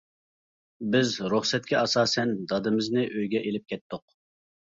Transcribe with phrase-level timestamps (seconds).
[0.93, 4.05] بىز رۇخسەتكە ئاساسەن دادىمىزنى ئۆيگە ئېلىپ كەتتۇق.